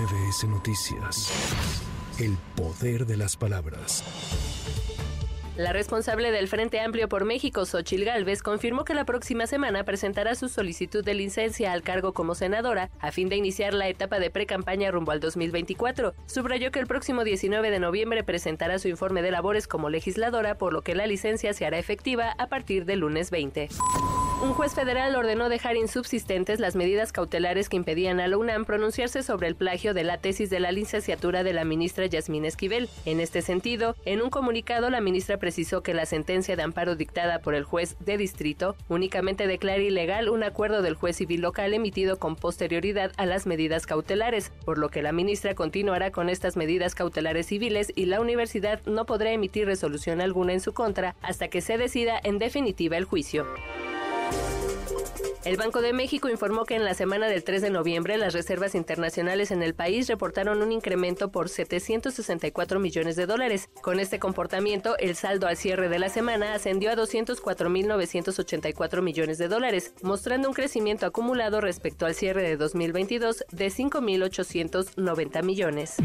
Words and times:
MBS 0.00 0.44
Noticias. 0.48 1.30
El 2.18 2.38
poder 2.56 3.04
de 3.04 3.18
las 3.18 3.36
palabras. 3.36 4.02
La 5.58 5.74
responsable 5.74 6.30
del 6.30 6.48
Frente 6.48 6.80
Amplio 6.80 7.06
por 7.06 7.26
México, 7.26 7.66
Xochil 7.66 8.06
Gálvez, 8.06 8.42
confirmó 8.42 8.86
que 8.86 8.94
la 8.94 9.04
próxima 9.04 9.46
semana 9.46 9.84
presentará 9.84 10.34
su 10.36 10.48
solicitud 10.48 11.04
de 11.04 11.12
licencia 11.12 11.72
al 11.72 11.82
cargo 11.82 12.14
como 12.14 12.34
senadora 12.34 12.90
a 12.98 13.12
fin 13.12 13.28
de 13.28 13.36
iniciar 13.36 13.74
la 13.74 13.88
etapa 13.88 14.18
de 14.20 14.30
pre-campaña 14.30 14.90
rumbo 14.90 15.12
al 15.12 15.20
2024. 15.20 16.14
Subrayó 16.24 16.70
que 16.70 16.78
el 16.78 16.86
próximo 16.86 17.22
19 17.22 17.70
de 17.70 17.78
noviembre 17.78 18.24
presentará 18.24 18.78
su 18.78 18.88
informe 18.88 19.20
de 19.20 19.32
labores 19.32 19.68
como 19.68 19.90
legisladora, 19.90 20.56
por 20.56 20.72
lo 20.72 20.80
que 20.80 20.94
la 20.94 21.06
licencia 21.06 21.52
se 21.52 21.66
hará 21.66 21.78
efectiva 21.78 22.34
a 22.38 22.46
partir 22.46 22.86
del 22.86 23.00
lunes 23.00 23.30
20. 23.30 23.68
Un 24.42 24.54
juez 24.54 24.72
federal 24.72 25.14
ordenó 25.16 25.50
dejar 25.50 25.76
insubsistentes 25.76 26.60
las 26.60 26.74
medidas 26.74 27.12
cautelares 27.12 27.68
que 27.68 27.76
impedían 27.76 28.20
a 28.20 28.26
la 28.26 28.38
UNAM 28.38 28.64
pronunciarse 28.64 29.22
sobre 29.22 29.48
el 29.48 29.54
plagio 29.54 29.92
de 29.92 30.02
la 30.02 30.16
tesis 30.16 30.48
de 30.48 30.60
la 30.60 30.72
licenciatura 30.72 31.42
de 31.44 31.52
la 31.52 31.66
ministra 31.66 32.06
Yasmín 32.06 32.46
Esquivel. 32.46 32.88
En 33.04 33.20
este 33.20 33.42
sentido, 33.42 33.96
en 34.06 34.22
un 34.22 34.30
comunicado, 34.30 34.88
la 34.88 35.02
ministra 35.02 35.36
precisó 35.36 35.82
que 35.82 35.92
la 35.92 36.06
sentencia 36.06 36.56
de 36.56 36.62
amparo 36.62 36.96
dictada 36.96 37.40
por 37.40 37.54
el 37.54 37.64
juez 37.64 37.96
de 38.00 38.16
distrito 38.16 38.76
únicamente 38.88 39.46
declara 39.46 39.82
ilegal 39.82 40.30
un 40.30 40.42
acuerdo 40.42 40.80
del 40.80 40.94
juez 40.94 41.16
civil 41.16 41.42
local 41.42 41.74
emitido 41.74 42.18
con 42.18 42.34
posterioridad 42.34 43.12
a 43.18 43.26
las 43.26 43.46
medidas 43.46 43.84
cautelares, 43.84 44.52
por 44.64 44.78
lo 44.78 44.88
que 44.88 45.02
la 45.02 45.12
ministra 45.12 45.54
continuará 45.54 46.12
con 46.12 46.30
estas 46.30 46.56
medidas 46.56 46.94
cautelares 46.94 47.48
civiles 47.48 47.92
y 47.94 48.06
la 48.06 48.22
universidad 48.22 48.80
no 48.86 49.04
podrá 49.04 49.32
emitir 49.32 49.66
resolución 49.66 50.22
alguna 50.22 50.54
en 50.54 50.60
su 50.60 50.72
contra 50.72 51.14
hasta 51.20 51.48
que 51.48 51.60
se 51.60 51.76
decida 51.76 52.18
en 52.24 52.38
definitiva 52.38 52.96
el 52.96 53.04
juicio. 53.04 53.46
El 55.42 55.56
Banco 55.56 55.80
de 55.80 55.94
México 55.94 56.28
informó 56.28 56.66
que 56.66 56.76
en 56.76 56.84
la 56.84 56.92
semana 56.92 57.26
del 57.26 57.42
3 57.42 57.62
de 57.62 57.70
noviembre 57.70 58.18
las 58.18 58.34
reservas 58.34 58.74
internacionales 58.74 59.50
en 59.50 59.62
el 59.62 59.74
país 59.74 60.06
reportaron 60.06 60.60
un 60.62 60.70
incremento 60.70 61.32
por 61.32 61.48
764 61.48 62.78
millones 62.78 63.16
de 63.16 63.24
dólares. 63.24 63.70
Con 63.80 64.00
este 64.00 64.18
comportamiento, 64.18 64.98
el 64.98 65.16
saldo 65.16 65.46
al 65.46 65.56
cierre 65.56 65.88
de 65.88 65.98
la 65.98 66.10
semana 66.10 66.52
ascendió 66.52 66.90
a 66.90 66.94
204.984 66.94 69.00
millones 69.00 69.38
de 69.38 69.48
dólares, 69.48 69.94
mostrando 70.02 70.46
un 70.46 70.54
crecimiento 70.54 71.06
acumulado 71.06 71.62
respecto 71.62 72.04
al 72.04 72.14
cierre 72.14 72.42
de 72.42 72.58
2022 72.58 73.46
de 73.50 73.68
5.890 73.68 75.42
millones. 75.42 75.96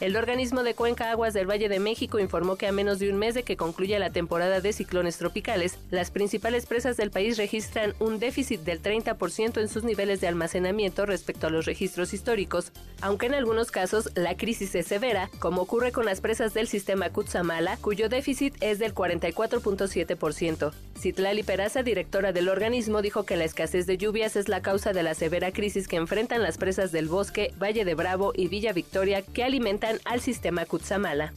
El 0.00 0.16
organismo 0.16 0.62
de 0.62 0.74
Cuenca 0.74 1.10
Aguas 1.10 1.34
del 1.34 1.48
Valle 1.48 1.68
de 1.68 1.78
México 1.78 2.18
informó 2.18 2.56
que 2.56 2.66
a 2.66 2.72
menos 2.72 2.98
de 2.98 3.10
un 3.10 3.18
mes 3.18 3.34
de 3.34 3.42
que 3.42 3.58
concluya 3.58 3.98
la 3.98 4.08
temporada 4.08 4.62
de 4.62 4.72
ciclones 4.72 5.18
tropicales, 5.18 5.78
las 5.90 6.10
principales 6.10 6.64
presas 6.64 6.96
del 6.96 7.10
país 7.10 7.36
registran 7.36 7.92
un 7.98 8.18
déficit 8.18 8.62
del 8.62 8.82
30% 8.82 9.60
en 9.60 9.68
sus 9.68 9.84
niveles 9.84 10.22
de 10.22 10.28
almacenamiento 10.28 11.04
respecto 11.04 11.48
a 11.48 11.50
los 11.50 11.66
registros 11.66 12.14
históricos, 12.14 12.72
aunque 13.02 13.26
en 13.26 13.34
algunos 13.34 13.70
casos 13.70 14.08
la 14.14 14.38
crisis 14.38 14.74
es 14.74 14.86
severa, 14.86 15.28
como 15.38 15.60
ocurre 15.60 15.92
con 15.92 16.06
las 16.06 16.22
presas 16.22 16.54
del 16.54 16.66
sistema 16.66 17.10
Cutzamala, 17.10 17.76
cuyo 17.76 18.08
déficit 18.08 18.54
es 18.60 18.78
del 18.78 18.94
44.7%. 18.94 20.72
Citlali 20.98 21.42
Peraza, 21.42 21.82
directora 21.82 22.32
del 22.32 22.48
organismo, 22.48 23.00
dijo 23.02 23.24
que 23.24 23.36
la 23.36 23.44
escasez 23.44 23.86
de 23.86 23.96
lluvias 23.96 24.36
es 24.36 24.48
la 24.48 24.60
causa 24.60 24.92
de 24.92 25.02
la 25.02 25.14
severa 25.14 25.50
crisis 25.50 25.88
que 25.88 25.96
enfrentan 25.96 26.42
las 26.42 26.58
presas 26.58 26.92
del 26.92 27.08
Bosque, 27.08 27.52
Valle 27.60 27.84
de 27.84 27.94
Bravo 27.94 28.32
y 28.34 28.48
Villa 28.48 28.72
Victoria 28.72 29.22
que 29.22 29.42
alimentan 29.42 29.89
al 30.04 30.20
sistema 30.20 30.66
Cutzamala. 30.66 31.32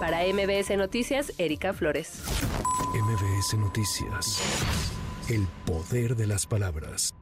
Para 0.00 0.22
MBS 0.24 0.76
Noticias, 0.76 1.32
Erika 1.38 1.72
Flores. 1.72 2.22
MBS 2.94 3.54
Noticias. 3.58 4.40
El 5.28 5.46
poder 5.66 6.16
de 6.16 6.26
las 6.26 6.46
palabras. 6.46 7.14